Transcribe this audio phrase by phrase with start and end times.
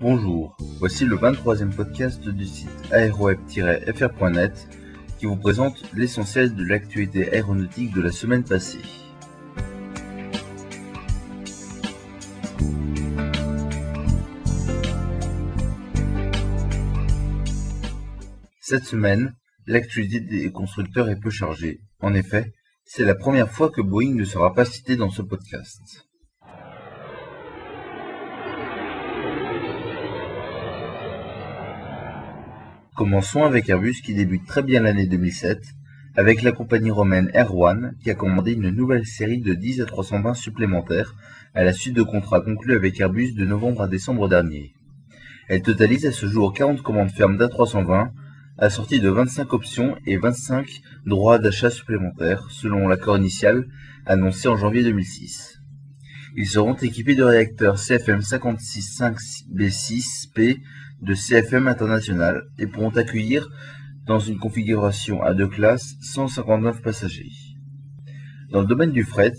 [0.00, 4.66] Bonjour, voici le 23e podcast du site aéroweb-fr.net
[5.18, 8.80] qui vous présente l'essentiel de l'actualité aéronautique de la semaine passée.
[18.58, 19.34] Cette semaine,
[19.66, 21.82] l'actualité des constructeurs est peu chargée.
[22.00, 22.54] En effet,
[22.86, 26.09] c'est la première fois que Boeing ne sera pas cité dans ce podcast.
[33.00, 35.58] Commençons avec Airbus qui débute très bien l'année 2007,
[36.16, 39.86] avec la compagnie romaine Air One qui a commandé une nouvelle série de 10 à
[39.86, 41.14] 320 supplémentaires
[41.54, 44.74] à la suite de contrats conclus avec Airbus de novembre à décembre dernier.
[45.48, 48.10] Elle totalise à ce jour 40 commandes fermes d'A320,
[48.58, 53.64] assorties de 25 options et 25 droits d'achat supplémentaires, selon l'accord initial
[54.04, 55.62] annoncé en janvier 2006.
[56.36, 60.60] Ils seront équipés de réacteurs CFM 565B6P
[61.02, 63.48] de CFM International et pourront accueillir,
[64.06, 67.32] dans une configuration à deux classes, 159 passagers.
[68.50, 69.34] Dans le domaine du fret,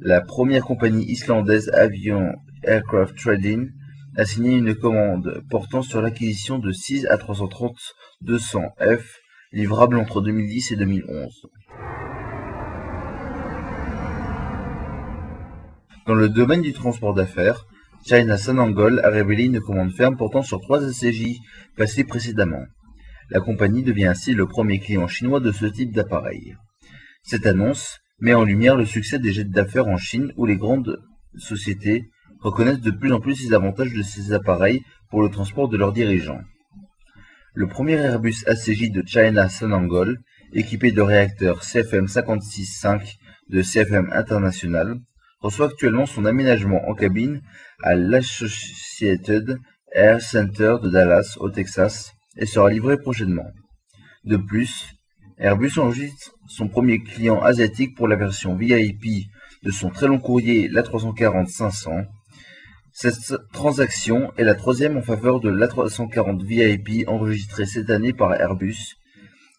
[0.00, 2.32] la première compagnie islandaise Avion
[2.62, 3.70] Aircraft Trading
[4.16, 7.76] a signé une commande portant sur l'acquisition de 6 à 330
[8.22, 9.20] 200 F
[9.52, 11.46] livrables entre 2010 et 2011.
[16.06, 17.66] Dans le domaine du transport d'affaires,
[18.04, 21.40] China Sanangol a révélé une commande ferme portant sur trois ACJ
[21.76, 22.64] passés précédemment.
[23.30, 26.56] La compagnie devient ainsi le premier client chinois de ce type d'appareil.
[27.22, 30.98] Cette annonce met en lumière le succès des jets d'affaires en Chine où les grandes
[31.36, 32.08] sociétés
[32.40, 35.92] reconnaissent de plus en plus les avantages de ces appareils pour le transport de leurs
[35.92, 36.40] dirigeants.
[37.54, 40.18] Le premier Airbus ACJ de China Sanangol,
[40.52, 43.16] équipé de réacteurs CFM 565
[43.50, 44.98] de CFM International,
[45.40, 47.42] reçoit actuellement son aménagement en cabine
[47.82, 49.58] à l'Associated
[49.92, 53.50] Air Center de Dallas, au Texas, et sera livré prochainement.
[54.24, 54.94] De plus,
[55.38, 59.28] Airbus enregistre son premier client asiatique pour la version VIP
[59.62, 62.06] de son très long courrier l'A340-500.
[62.92, 68.96] Cette transaction est la troisième en faveur de l'A340 VIP enregistrée cette année par Airbus,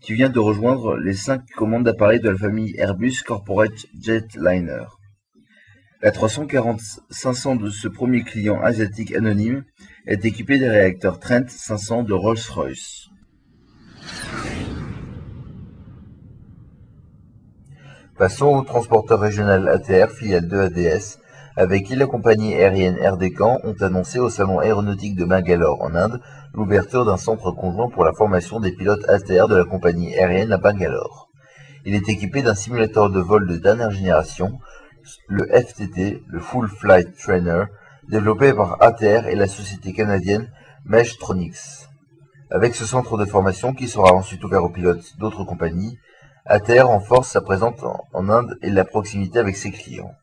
[0.00, 4.86] qui vient de rejoindre les cinq commandes d'appareils de la famille Airbus Corporate Jetliner.
[6.06, 9.64] La 340-500 de ce premier client asiatique anonyme
[10.06, 13.08] est équipée des réacteurs Trent 500 de Rolls-Royce.
[18.16, 21.18] Passons au transporteur régional ATR, filiale de ADS,
[21.56, 25.92] avec qui la compagnie aérienne Air Deccan ont annoncé au salon aéronautique de Bangalore en
[25.96, 26.20] Inde
[26.54, 30.58] l'ouverture d'un centre conjoint pour la formation des pilotes ATR de la compagnie aérienne à
[30.58, 31.30] Bangalore.
[31.84, 34.60] Il est équipé d'un simulateur de vol de dernière génération,
[35.28, 37.64] le FTT, le Full Flight Trainer,
[38.08, 40.50] développé par ATR et la société canadienne
[40.84, 41.88] Meshtronics.
[42.50, 45.98] Avec ce centre de formation qui sera ensuite ouvert aux pilotes d'autres compagnies,
[46.44, 47.80] ATR renforce sa présence
[48.12, 50.14] en Inde et la proximité avec ses clients.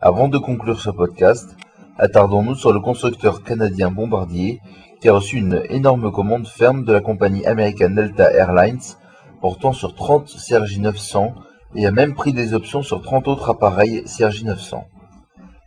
[0.00, 1.56] Avant de conclure ce podcast,
[1.98, 4.60] attardons-nous sur le constructeur canadien Bombardier
[5.00, 8.96] qui a reçu une énorme commande ferme de la compagnie américaine Delta Airlines
[9.40, 11.34] portant sur 30 CRJ 900
[11.76, 14.84] et a même pris des options sur 30 autres appareils CRJ 900.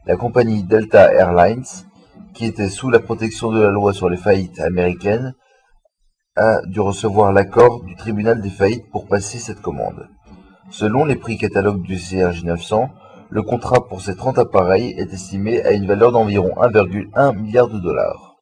[0.06, 1.66] La compagnie Delta Airlines,
[2.34, 5.36] qui était sous la protection de la loi sur les faillites américaines,
[6.36, 10.08] a dû recevoir l'accord du tribunal des faillites pour passer cette commande.
[10.70, 12.90] Selon les prix catalogues du CRJ 900,
[13.30, 17.80] le contrat pour ces 30 appareils est estimé à une valeur d'environ 1,1 milliard de
[17.80, 18.38] dollars.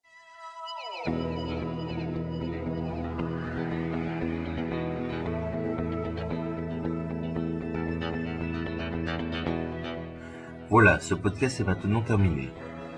[10.69, 12.49] Voilà, ce podcast est maintenant terminé.